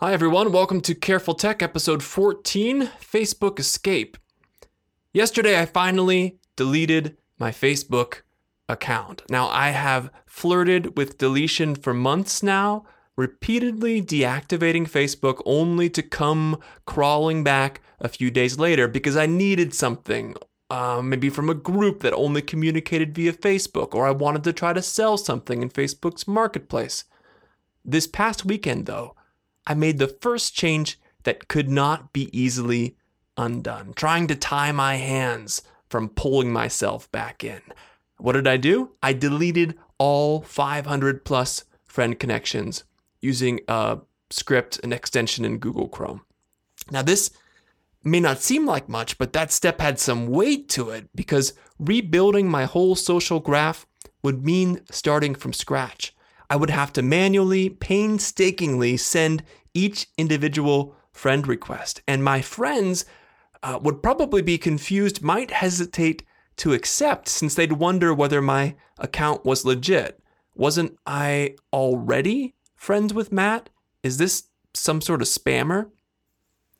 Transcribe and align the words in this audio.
Hi, 0.00 0.12
everyone. 0.12 0.52
Welcome 0.52 0.80
to 0.82 0.94
Careful 0.94 1.34
Tech, 1.34 1.60
episode 1.60 2.04
14 2.04 2.92
Facebook 3.00 3.58
Escape. 3.58 4.16
Yesterday, 5.12 5.60
I 5.60 5.66
finally 5.66 6.38
deleted 6.54 7.16
my 7.36 7.50
Facebook 7.50 8.20
account. 8.68 9.24
Now, 9.28 9.48
I 9.48 9.70
have 9.70 10.12
flirted 10.24 10.96
with 10.96 11.18
deletion 11.18 11.74
for 11.74 11.92
months 11.92 12.44
now, 12.44 12.86
repeatedly 13.16 14.00
deactivating 14.00 14.88
Facebook 14.88 15.42
only 15.44 15.90
to 15.90 16.02
come 16.04 16.60
crawling 16.86 17.42
back 17.42 17.80
a 17.98 18.06
few 18.06 18.30
days 18.30 18.56
later 18.56 18.86
because 18.86 19.16
I 19.16 19.26
needed 19.26 19.74
something. 19.74 20.36
Uh, 20.70 21.02
maybe 21.02 21.28
from 21.28 21.50
a 21.50 21.54
group 21.54 22.02
that 22.02 22.12
only 22.12 22.40
communicated 22.40 23.16
via 23.16 23.32
Facebook, 23.32 23.96
or 23.96 24.06
I 24.06 24.12
wanted 24.12 24.44
to 24.44 24.52
try 24.52 24.72
to 24.72 24.80
sell 24.80 25.18
something 25.18 25.60
in 25.60 25.70
Facebook's 25.70 26.28
marketplace. 26.28 27.02
This 27.84 28.06
past 28.06 28.44
weekend, 28.44 28.86
though, 28.86 29.16
I 29.68 29.74
made 29.74 29.98
the 29.98 30.08
first 30.08 30.54
change 30.54 30.98
that 31.24 31.46
could 31.46 31.68
not 31.68 32.12
be 32.12 32.36
easily 32.36 32.96
undone, 33.36 33.92
trying 33.94 34.26
to 34.28 34.34
tie 34.34 34.72
my 34.72 34.96
hands 34.96 35.62
from 35.90 36.08
pulling 36.08 36.52
myself 36.52 37.10
back 37.12 37.44
in. 37.44 37.60
What 38.16 38.32
did 38.32 38.48
I 38.48 38.56
do? 38.56 38.92
I 39.02 39.12
deleted 39.12 39.78
all 39.98 40.40
500 40.40 41.24
plus 41.24 41.64
friend 41.84 42.18
connections 42.18 42.84
using 43.20 43.60
a 43.68 43.98
script, 44.30 44.80
an 44.82 44.92
extension 44.92 45.44
in 45.44 45.58
Google 45.58 45.88
Chrome. 45.88 46.22
Now, 46.90 47.02
this 47.02 47.30
may 48.02 48.20
not 48.20 48.40
seem 48.40 48.64
like 48.64 48.88
much, 48.88 49.18
but 49.18 49.32
that 49.34 49.52
step 49.52 49.80
had 49.80 49.98
some 49.98 50.28
weight 50.28 50.68
to 50.70 50.90
it 50.90 51.08
because 51.14 51.52
rebuilding 51.78 52.48
my 52.48 52.64
whole 52.64 52.96
social 52.96 53.40
graph 53.40 53.86
would 54.22 54.44
mean 54.44 54.80
starting 54.90 55.34
from 55.34 55.52
scratch. 55.52 56.14
I 56.50 56.56
would 56.56 56.70
have 56.70 56.92
to 56.94 57.02
manually, 57.02 57.68
painstakingly 57.68 58.96
send 58.96 59.44
each 59.78 60.08
individual 60.16 60.96
friend 61.12 61.46
request. 61.46 62.02
And 62.06 62.24
my 62.24 62.40
friends 62.42 63.04
uh, 63.62 63.78
would 63.82 64.02
probably 64.02 64.42
be 64.42 64.58
confused, 64.58 65.22
might 65.22 65.50
hesitate 65.50 66.24
to 66.56 66.72
accept 66.72 67.28
since 67.28 67.54
they'd 67.54 67.72
wonder 67.72 68.12
whether 68.12 68.42
my 68.42 68.74
account 68.98 69.44
was 69.44 69.64
legit. 69.64 70.20
Wasn't 70.54 70.98
I 71.06 71.54
already 71.72 72.54
friends 72.74 73.14
with 73.14 73.30
Matt? 73.30 73.70
Is 74.02 74.18
this 74.18 74.44
some 74.74 75.00
sort 75.00 75.22
of 75.22 75.28
spammer? 75.28 75.90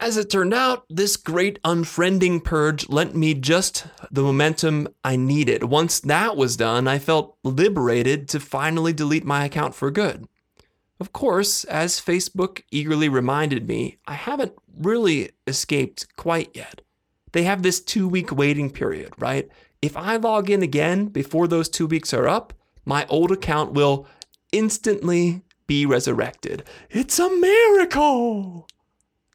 As 0.00 0.16
it 0.16 0.30
turned 0.30 0.54
out, 0.54 0.86
this 0.88 1.16
great 1.16 1.62
unfriending 1.62 2.42
purge 2.42 2.88
lent 2.88 3.14
me 3.14 3.34
just 3.34 3.86
the 4.10 4.22
momentum 4.22 4.88
I 5.04 5.16
needed. 5.16 5.64
Once 5.64 6.00
that 6.00 6.36
was 6.36 6.56
done, 6.56 6.88
I 6.88 6.98
felt 6.98 7.36
liberated 7.44 8.28
to 8.30 8.40
finally 8.40 8.94
delete 8.94 9.26
my 9.26 9.44
account 9.44 9.74
for 9.74 9.90
good. 9.90 10.26
Of 11.00 11.14
course, 11.14 11.64
as 11.64 12.00
Facebook 12.00 12.62
eagerly 12.70 13.08
reminded 13.08 13.66
me, 13.66 13.96
I 14.06 14.12
haven't 14.12 14.52
really 14.78 15.30
escaped 15.46 16.14
quite 16.16 16.50
yet. 16.54 16.82
They 17.32 17.44
have 17.44 17.62
this 17.62 17.80
two 17.80 18.06
week 18.06 18.30
waiting 18.30 18.70
period, 18.70 19.14
right? 19.18 19.48
If 19.80 19.96
I 19.96 20.16
log 20.16 20.50
in 20.50 20.62
again 20.62 21.06
before 21.06 21.48
those 21.48 21.70
two 21.70 21.86
weeks 21.86 22.12
are 22.12 22.28
up, 22.28 22.52
my 22.84 23.06
old 23.08 23.32
account 23.32 23.72
will 23.72 24.06
instantly 24.52 25.42
be 25.66 25.86
resurrected. 25.86 26.64
It's 26.90 27.18
a 27.18 27.30
miracle! 27.30 28.68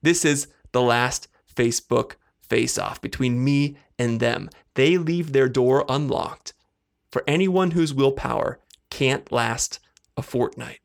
This 0.04 0.24
is 0.24 0.48
the 0.72 0.84
last 0.84 1.28
Facebook 1.56 2.14
face 2.42 2.78
off 2.78 3.02
between 3.02 3.44
me 3.44 3.78
and 3.98 4.20
them. 4.20 4.50
They 4.76 4.98
leave 4.98 5.32
their 5.32 5.50
door 5.50 5.84
unlocked 5.90 6.54
for 7.10 7.24
anyone 7.26 7.72
whose 7.72 7.94
willpower 7.94 8.60
can't 8.92 9.32
last 9.32 9.80
a 10.16 10.22
fortnight. 10.22 10.80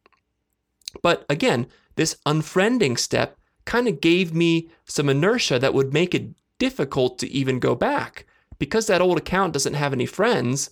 But 1.02 1.24
again, 1.28 1.66
this 1.96 2.16
unfriending 2.26 2.98
step 2.98 3.38
kind 3.64 3.88
of 3.88 4.00
gave 4.00 4.34
me 4.34 4.70
some 4.84 5.08
inertia 5.08 5.58
that 5.58 5.74
would 5.74 5.92
make 5.92 6.14
it 6.14 6.34
difficult 6.58 7.18
to 7.18 7.30
even 7.30 7.58
go 7.58 7.74
back. 7.74 8.26
Because 8.58 8.86
that 8.86 9.00
old 9.00 9.18
account 9.18 9.52
doesn't 9.52 9.74
have 9.74 9.92
any 9.92 10.06
friends, 10.06 10.70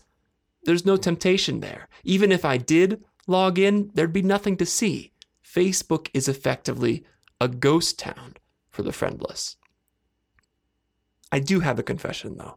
there's 0.64 0.84
no 0.84 0.96
temptation 0.96 1.60
there. 1.60 1.88
Even 2.04 2.30
if 2.32 2.44
I 2.44 2.56
did 2.56 3.02
log 3.26 3.58
in, 3.58 3.90
there'd 3.94 4.12
be 4.12 4.22
nothing 4.22 4.56
to 4.58 4.66
see. 4.66 5.12
Facebook 5.44 6.08
is 6.12 6.28
effectively 6.28 7.04
a 7.40 7.48
ghost 7.48 7.98
town 7.98 8.36
for 8.68 8.82
the 8.82 8.92
friendless. 8.92 9.56
I 11.32 11.40
do 11.40 11.60
have 11.60 11.78
a 11.78 11.82
confession 11.82 12.36
though. 12.36 12.56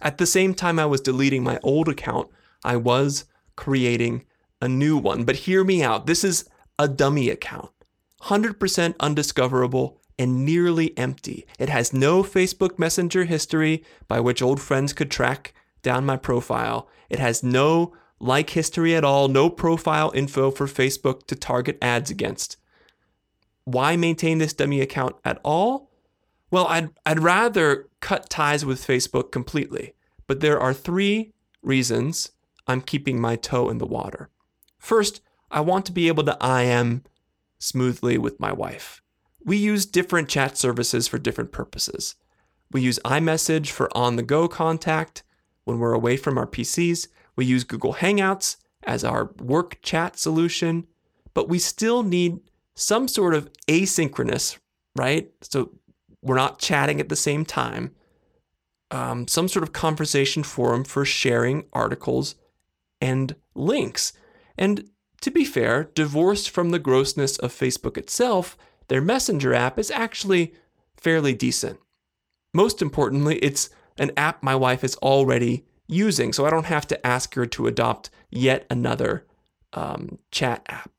At 0.00 0.18
the 0.18 0.26
same 0.26 0.54
time 0.54 0.78
I 0.78 0.86
was 0.86 1.00
deleting 1.00 1.42
my 1.42 1.58
old 1.62 1.88
account, 1.88 2.28
I 2.64 2.76
was 2.76 3.24
creating 3.56 4.24
a 4.60 4.68
new 4.68 4.96
one. 4.96 5.24
But 5.24 5.36
hear 5.36 5.64
me 5.64 5.82
out. 5.82 6.06
This 6.06 6.24
is 6.24 6.48
a 6.82 6.88
dummy 6.88 7.30
account, 7.30 7.70
100% 8.22 8.94
undiscoverable 9.00 10.00
and 10.18 10.44
nearly 10.44 10.96
empty. 10.98 11.46
It 11.58 11.68
has 11.68 11.92
no 11.92 12.22
Facebook 12.22 12.78
Messenger 12.78 13.24
history 13.24 13.84
by 14.08 14.20
which 14.20 14.42
old 14.42 14.60
friends 14.60 14.92
could 14.92 15.10
track 15.10 15.54
down 15.82 16.04
my 16.04 16.16
profile. 16.16 16.88
It 17.08 17.18
has 17.18 17.42
no 17.42 17.94
like 18.20 18.50
history 18.50 18.94
at 18.94 19.04
all, 19.04 19.28
no 19.28 19.48
profile 19.48 20.12
info 20.14 20.50
for 20.50 20.66
Facebook 20.66 21.26
to 21.26 21.34
target 21.34 21.78
ads 21.80 22.10
against 22.10 22.56
why 23.64 23.96
maintain 23.96 24.38
this 24.38 24.52
dummy 24.52 24.80
account 24.80 25.16
at 25.24 25.40
all? 25.44 25.90
Well, 26.50 26.66
I'd, 26.66 26.90
I'd 27.06 27.20
rather 27.20 27.88
cut 28.00 28.28
ties 28.28 28.64
with 28.64 28.86
Facebook 28.86 29.30
completely, 29.30 29.94
but 30.26 30.40
there 30.40 30.60
are 30.60 30.74
three 30.74 31.32
reasons 31.62 32.32
I'm 32.66 32.80
keeping 32.80 33.20
my 33.20 33.36
toe 33.36 33.68
in 33.68 33.78
the 33.78 33.86
water. 33.86 34.28
First, 34.78 35.20
I 35.52 35.60
want 35.60 35.86
to 35.86 35.92
be 35.92 36.08
able 36.08 36.24
to 36.24 36.36
IM 36.42 37.04
smoothly 37.58 38.18
with 38.18 38.40
my 38.40 38.52
wife. 38.52 39.02
We 39.44 39.56
use 39.56 39.86
different 39.86 40.28
chat 40.28 40.56
services 40.56 41.06
for 41.06 41.18
different 41.18 41.52
purposes. 41.52 42.16
We 42.72 42.80
use 42.80 42.98
iMessage 43.04 43.70
for 43.70 43.94
on 43.96 44.16
the 44.16 44.22
go 44.22 44.48
contact 44.48 45.22
when 45.64 45.78
we're 45.78 45.92
away 45.92 46.16
from 46.16 46.38
our 46.38 46.46
PCs. 46.46 47.08
We 47.36 47.44
use 47.44 47.64
Google 47.64 47.94
Hangouts 47.94 48.56
as 48.84 49.04
our 49.04 49.30
work 49.40 49.78
chat 49.82 50.18
solution, 50.18 50.86
but 51.34 51.48
we 51.48 51.58
still 51.58 52.02
need 52.02 52.40
some 52.74 53.06
sort 53.06 53.34
of 53.34 53.50
asynchronous, 53.68 54.58
right? 54.96 55.30
So 55.42 55.70
we're 56.22 56.36
not 56.36 56.58
chatting 56.58 57.00
at 57.00 57.08
the 57.08 57.16
same 57.16 57.44
time. 57.44 57.94
Um, 58.90 59.28
some 59.28 59.48
sort 59.48 59.62
of 59.62 59.72
conversation 59.72 60.42
forum 60.42 60.84
for 60.84 61.04
sharing 61.04 61.64
articles 61.72 62.34
and 63.00 63.34
links. 63.54 64.12
And 64.58 64.90
to 65.22 65.30
be 65.30 65.44
fair, 65.44 65.84
divorced 65.94 66.50
from 66.50 66.70
the 66.70 66.78
grossness 66.78 67.38
of 67.38 67.52
Facebook 67.52 67.96
itself, 67.96 68.56
their 68.88 69.00
Messenger 69.00 69.54
app 69.54 69.78
is 69.78 69.90
actually 69.90 70.52
fairly 70.96 71.32
decent. 71.32 71.78
Most 72.52 72.82
importantly, 72.82 73.38
it's 73.38 73.70
an 73.98 74.10
app 74.16 74.42
my 74.42 74.54
wife 74.54 74.84
is 74.84 74.96
already 74.96 75.64
using, 75.86 76.32
so 76.32 76.44
I 76.44 76.50
don't 76.50 76.66
have 76.66 76.86
to 76.88 77.06
ask 77.06 77.34
her 77.34 77.46
to 77.46 77.66
adopt 77.66 78.10
yet 78.30 78.66
another 78.68 79.26
um, 79.72 80.18
chat 80.30 80.66
app. 80.68 80.90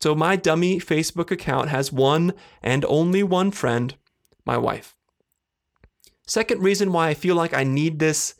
So 0.00 0.14
my 0.14 0.36
dummy 0.36 0.78
Facebook 0.78 1.30
account 1.30 1.70
has 1.70 1.92
one 1.92 2.34
and 2.62 2.84
only 2.84 3.22
one 3.22 3.50
friend, 3.50 3.94
my 4.44 4.56
wife. 4.56 4.94
Second 6.26 6.62
reason 6.62 6.92
why 6.92 7.08
I 7.08 7.14
feel 7.14 7.34
like 7.34 7.54
I 7.54 7.64
need 7.64 7.98
this 7.98 8.34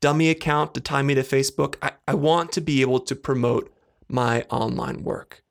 dummy 0.00 0.28
account 0.28 0.74
to 0.74 0.80
tie 0.80 1.02
me 1.02 1.14
to 1.14 1.22
Facebook, 1.22 1.76
I, 1.82 1.92
I 2.06 2.14
want 2.14 2.52
to 2.52 2.60
be 2.60 2.80
able 2.80 3.00
to 3.00 3.14
promote 3.14 3.72
my 4.08 4.42
online 4.50 5.04
work. 5.04 5.42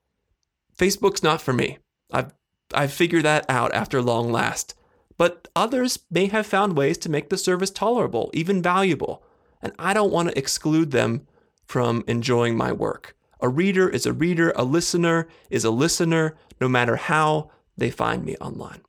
Facebook's 0.78 1.24
not 1.24 1.42
for 1.42 1.54
me. 1.54 1.80
I've 2.12 2.34
I've 2.74 2.94
figured 2.94 3.24
that 3.26 3.46
out 3.50 3.74
after 3.74 4.02
long 4.02 4.32
last. 4.32 4.76
But 5.18 5.48
others 5.56 6.00
may 6.10 6.26
have 6.28 6.48
found 6.48 6.76
ways 6.76 6.98
to 7.00 7.12
make 7.12 7.30
the 7.30 7.38
service 7.38 7.70
tolerable, 7.70 8.32
even 8.34 8.64
valuable, 8.64 9.24
and 9.62 9.72
I 9.78 9.94
don't 9.94 10.12
want 10.12 10.30
to 10.30 10.38
exclude 10.38 10.90
them 10.90 11.28
from 11.66 12.04
enjoying 12.08 12.58
my 12.58 12.72
work. 12.72 13.16
A 13.40 13.48
reader 13.48 13.88
is 13.88 14.08
a 14.08 14.14
reader, 14.14 14.52
a 14.56 14.64
listener 14.64 15.28
is 15.52 15.64
a 15.64 15.72
listener, 15.72 16.36
no 16.60 16.68
matter 16.68 16.96
how 16.96 17.52
they 17.78 17.92
find 17.92 18.26
me 18.26 18.36
online. 18.38 18.82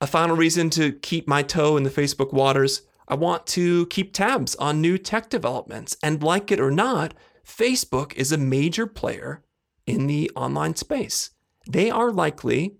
A 0.00 0.06
final 0.06 0.36
reason 0.36 0.70
to 0.70 0.92
keep 0.92 1.26
my 1.26 1.42
toe 1.42 1.76
in 1.76 1.82
the 1.82 1.90
Facebook 1.90 2.32
waters 2.32 2.82
I 3.08 3.14
want 3.14 3.46
to 3.48 3.86
keep 3.86 4.12
tabs 4.12 4.54
on 4.56 4.80
new 4.80 4.96
tech 4.96 5.28
developments. 5.28 5.96
And 6.02 6.22
like 6.22 6.50
it 6.50 6.60
or 6.60 6.70
not, 6.70 7.12
Facebook 7.46 8.14
is 8.14 8.32
a 8.32 8.38
major 8.38 8.86
player 8.86 9.42
in 9.86 10.06
the 10.06 10.30
online 10.36 10.76
space. 10.76 11.30
They 11.68 11.90
are 11.90 12.10
likely, 12.10 12.76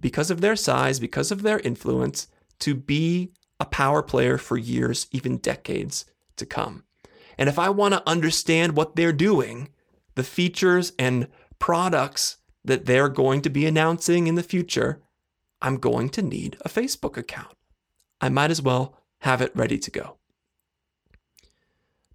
because 0.00 0.30
of 0.30 0.40
their 0.40 0.56
size, 0.56 1.00
because 1.00 1.30
of 1.30 1.42
their 1.42 1.58
influence, 1.60 2.28
to 2.60 2.74
be 2.74 3.32
a 3.58 3.64
power 3.64 4.02
player 4.02 4.38
for 4.38 4.56
years, 4.56 5.06
even 5.12 5.38
decades 5.38 6.04
to 6.36 6.46
come. 6.46 6.84
And 7.38 7.48
if 7.48 7.58
I 7.58 7.70
want 7.70 7.94
to 7.94 8.08
understand 8.08 8.76
what 8.76 8.96
they're 8.96 9.12
doing, 9.12 9.68
the 10.14 10.22
features 10.22 10.92
and 10.98 11.28
products 11.58 12.38
that 12.64 12.86
they're 12.86 13.08
going 13.08 13.40
to 13.42 13.50
be 13.50 13.66
announcing 13.66 14.26
in 14.26 14.34
the 14.34 14.42
future, 14.42 15.02
I'm 15.60 15.76
going 15.76 16.08
to 16.10 16.22
need 16.22 16.56
a 16.64 16.68
Facebook 16.68 17.16
account. 17.16 17.56
I 18.20 18.28
might 18.28 18.50
as 18.50 18.62
well 18.62 18.98
have 19.20 19.40
it 19.40 19.56
ready 19.56 19.78
to 19.78 19.90
go. 19.90 20.16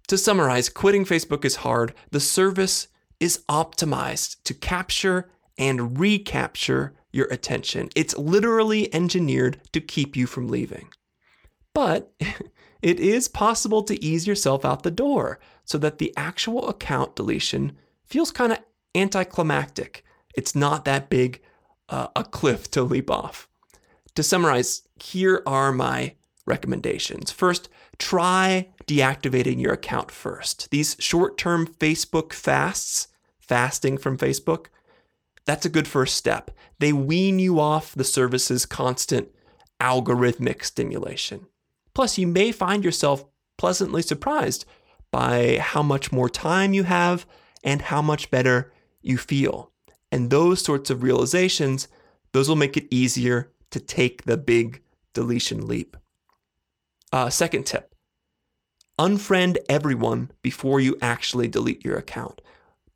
To 0.08 0.16
summarize, 0.16 0.70
quitting 0.70 1.04
Facebook 1.04 1.44
is 1.44 1.56
hard. 1.56 1.92
The 2.10 2.20
service 2.20 2.88
is 3.20 3.44
optimized 3.48 4.42
to 4.44 4.54
capture 4.54 5.30
and 5.58 5.98
recapture 5.98 6.94
your 7.12 7.26
attention. 7.26 7.90
It's 7.94 8.16
literally 8.16 8.92
engineered 8.94 9.60
to 9.72 9.82
keep 9.82 10.16
you 10.16 10.26
from 10.26 10.48
leaving. 10.48 10.88
But 11.74 12.12
it 12.82 12.98
is 12.98 13.28
possible 13.28 13.82
to 13.82 14.02
ease 14.02 14.26
yourself 14.26 14.64
out 14.64 14.82
the 14.82 14.90
door 14.90 15.40
so 15.64 15.76
that 15.76 15.98
the 15.98 16.14
actual 16.16 16.68
account 16.68 17.14
deletion 17.14 17.76
feels 18.06 18.30
kind 18.30 18.52
of 18.52 18.60
anticlimactic. 18.94 20.04
It's 20.34 20.54
not 20.54 20.86
that 20.86 21.10
big 21.10 21.42
uh, 21.90 22.08
a 22.16 22.24
cliff 22.24 22.70
to 22.70 22.82
leap 22.82 23.10
off. 23.10 23.46
To 24.14 24.22
summarize, 24.22 24.88
here 24.96 25.42
are 25.46 25.70
my 25.70 26.14
recommendations. 26.48 27.30
First, 27.30 27.68
try 27.98 28.68
deactivating 28.86 29.60
your 29.60 29.72
account 29.72 30.10
first. 30.10 30.70
These 30.70 30.96
short 30.98 31.38
term 31.38 31.66
Facebook 31.66 32.32
fasts, 32.32 33.08
fasting 33.38 33.98
from 33.98 34.18
Facebook, 34.18 34.66
that's 35.44 35.64
a 35.64 35.70
good 35.70 35.88
first 35.88 36.16
step. 36.16 36.50
They 36.78 36.92
wean 36.92 37.38
you 37.38 37.58
off 37.58 37.94
the 37.94 38.04
service's 38.04 38.66
constant 38.66 39.28
algorithmic 39.80 40.62
stimulation. 40.62 41.46
Plus, 41.94 42.18
you 42.18 42.26
may 42.26 42.52
find 42.52 42.84
yourself 42.84 43.24
pleasantly 43.56 44.02
surprised 44.02 44.66
by 45.10 45.58
how 45.58 45.82
much 45.82 46.12
more 46.12 46.28
time 46.28 46.74
you 46.74 46.84
have 46.84 47.26
and 47.64 47.82
how 47.82 48.02
much 48.02 48.30
better 48.30 48.72
you 49.00 49.16
feel. 49.16 49.72
And 50.12 50.30
those 50.30 50.62
sorts 50.62 50.90
of 50.90 51.02
realizations, 51.02 51.88
those 52.32 52.48
will 52.48 52.56
make 52.56 52.76
it 52.76 52.86
easier 52.90 53.50
to 53.70 53.80
take 53.80 54.24
the 54.24 54.36
big 54.36 54.82
deletion 55.14 55.66
leap. 55.66 55.96
Uh, 57.12 57.30
second 57.30 57.64
tip 57.64 57.94
unfriend 58.98 59.56
everyone 59.68 60.30
before 60.42 60.80
you 60.80 60.96
actually 61.00 61.48
delete 61.48 61.84
your 61.84 61.96
account. 61.96 62.40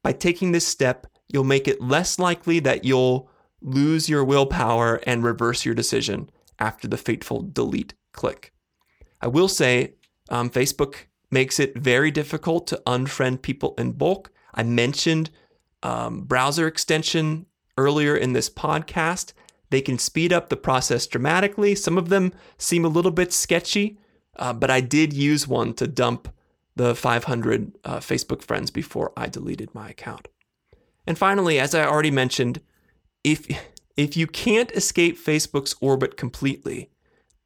By 0.02 0.12
taking 0.12 0.52
this 0.52 0.66
step, 0.66 1.06
you'll 1.28 1.44
make 1.44 1.68
it 1.68 1.80
less 1.80 2.18
likely 2.18 2.58
that 2.60 2.84
you'll 2.84 3.30
lose 3.60 4.08
your 4.08 4.24
willpower 4.24 5.00
and 5.06 5.22
reverse 5.22 5.64
your 5.64 5.74
decision 5.74 6.28
after 6.58 6.88
the 6.88 6.96
fateful 6.96 7.42
delete 7.42 7.94
click. 8.12 8.52
I 9.20 9.28
will 9.28 9.48
say 9.48 9.94
um, 10.28 10.50
Facebook 10.50 10.96
makes 11.30 11.60
it 11.60 11.78
very 11.78 12.10
difficult 12.10 12.66
to 12.66 12.82
unfriend 12.84 13.42
people 13.42 13.74
in 13.78 13.92
bulk. 13.92 14.32
I 14.52 14.64
mentioned 14.64 15.30
um, 15.82 16.22
browser 16.22 16.66
extension 16.66 17.46
earlier 17.78 18.16
in 18.16 18.32
this 18.32 18.50
podcast. 18.50 19.32
They 19.70 19.80
can 19.80 19.98
speed 19.98 20.32
up 20.32 20.48
the 20.48 20.56
process 20.56 21.06
dramatically. 21.06 21.74
Some 21.74 21.96
of 21.96 22.08
them 22.08 22.32
seem 22.58 22.84
a 22.84 22.88
little 22.88 23.10
bit 23.10 23.32
sketchy, 23.32 23.98
uh, 24.36 24.52
but 24.52 24.70
I 24.70 24.80
did 24.80 25.12
use 25.12 25.46
one 25.46 25.74
to 25.74 25.86
dump 25.86 26.28
the 26.74 26.94
500 26.94 27.78
uh, 27.84 27.96
Facebook 27.98 28.42
friends 28.42 28.70
before 28.70 29.12
I 29.16 29.28
deleted 29.28 29.74
my 29.74 29.90
account. 29.90 30.28
And 31.06 31.18
finally, 31.18 31.58
as 31.58 31.74
I 31.74 31.84
already 31.84 32.10
mentioned, 32.10 32.60
if 33.24 33.46
if 33.96 34.16
you 34.16 34.26
can't 34.26 34.72
escape 34.72 35.18
Facebook's 35.18 35.74
orbit 35.80 36.16
completely, 36.16 36.90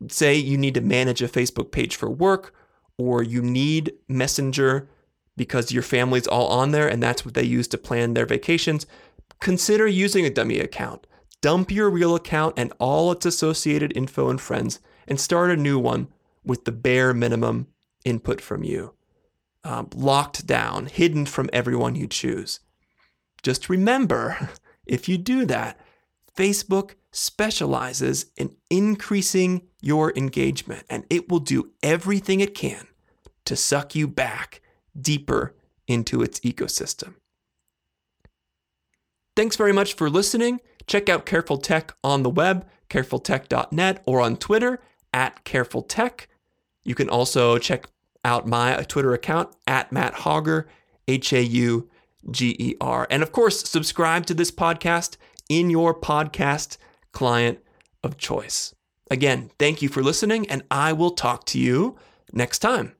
say 0.09 0.37
you 0.37 0.57
need 0.57 0.75
to 0.75 0.81
manage 0.81 1.23
a 1.23 1.29
Facebook 1.29 1.73
page 1.73 1.97
for 1.97 2.09
work 2.09 2.55
or 2.99 3.23
you 3.23 3.43
need 3.43 3.93
Messenger 4.09 4.89
because 5.37 5.73
your 5.73 5.83
family's 5.83 6.27
all 6.27 6.49
on 6.49 6.71
there 6.71 6.89
and 6.89 7.03
that's 7.03 7.25
what 7.25 7.35
they 7.35 7.43
use 7.43 7.69
to 7.69 7.79
plan 7.79 8.15
their 8.15 8.27
vacations, 8.27 8.87
consider 9.41 9.87
using 9.87 10.25
a 10.25 10.31
dummy 10.31 10.61
account. 10.61 11.07
Dump 11.43 11.71
your 11.71 11.91
real 11.91 12.15
account 12.15 12.55
and 12.57 12.73
all 12.79 13.13
its 13.13 13.27
associated 13.27 13.95
info 13.97 14.31
and 14.31 14.41
friends 14.41 14.81
and 15.07 15.21
start 15.21 15.51
a 15.51 15.57
new 15.57 15.79
one 15.79 16.09
with 16.47 16.65
the 16.65 16.73
bare 16.73 17.13
minimum 17.13 17.67
input 18.05 18.41
from 18.41 18.63
you. 18.63 18.95
Um, 19.65 19.89
locked 19.95 20.47
down, 20.47 20.87
hidden 20.87 21.27
from 21.27 21.51
everyone 21.53 21.97
you 21.97 22.07
choose. 22.07 22.61
Just 23.43 23.69
remember, 23.69 24.51
if 24.87 25.09
you 25.09 25.19
do 25.19 25.45
that, 25.47 25.79
Facebook 26.37 26.93
specializes 27.11 28.27
in 28.37 28.55
increasing 28.71 29.63
your 29.81 30.13
engagement 30.17 30.85
and 30.91 31.05
it 31.09 31.29
will 31.29 31.41
do 31.41 31.73
everything 31.83 32.41
it 32.41 32.55
can 32.55 32.87
to 33.45 33.57
suck 33.57 33.95
you 33.95 34.07
back 34.07 34.61
deeper 35.01 35.55
into 35.89 36.23
its 36.23 36.41
ecosystem. 36.41 37.15
Thanks 39.35 39.57
very 39.57 39.73
much 39.73 39.95
for 39.95 40.11
listening. 40.11 40.61
Check 40.87 41.09
out 41.09 41.27
Careful 41.27 41.59
Tech 41.59 41.95
on 42.03 42.23
the 42.23 42.31
web, 42.31 42.67
carefultech.net, 42.89 44.03
or 44.07 44.21
on 44.21 44.37
Twitter 44.37 44.81
at 45.13 45.45
carefultech. 45.45 46.27
You 46.87 46.95
can 46.95 47.09
also 47.09 47.59
check 47.59 47.89
out 48.25 48.47
my 48.47 48.83
Twitter 48.85 49.13
account 49.13 49.55
at 49.67 49.93
Matt 49.93 50.15
Hauger, 50.15 50.67
H 51.09 51.33
A 51.33 51.43
U 51.43 51.89
G 52.31 52.57
E 52.59 52.75
R. 52.81 53.07
And 53.11 53.23
of 53.23 53.33
course, 53.33 53.69
subscribe 53.69 54.27
to 54.27 54.35
this 54.35 54.51
podcast 54.51 55.17
in 55.49 55.71
your 55.71 55.99
podcast 55.99 56.77
client 57.13 57.59
of 58.03 58.17
choice. 58.17 58.75
Again, 59.11 59.51
thank 59.59 59.83
you 59.83 59.89
for 59.89 60.03
listening, 60.03 60.49
and 60.49 60.63
I 60.71 60.93
will 60.93 61.13
talk 61.13 61.45
to 61.47 61.59
you 61.59 61.97
next 62.33 62.59
time. 62.61 62.95